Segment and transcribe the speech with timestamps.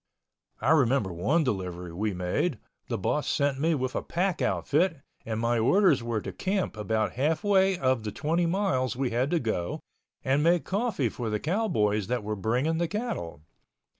[0.61, 2.57] I remember one delivery we made,
[2.87, 7.11] the boss sent me with a pack outfit and my orders were to camp about
[7.11, 9.79] halfway of the twenty miles we had to go
[10.25, 13.43] and make coffee for the cowboys that were bringing the cattle.